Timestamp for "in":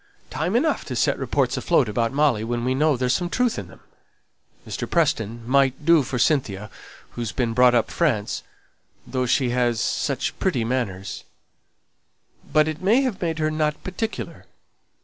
3.59-3.67, 7.89-7.93